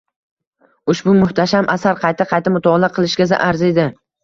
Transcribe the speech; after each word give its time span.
Ushbu 0.93 1.13
muhtasham 1.17 1.69
asar 1.75 2.01
qayta-qayta 2.01 2.57
mutolaa 2.57 2.93
qilishga 2.99 3.31
arziydi. 3.53 3.89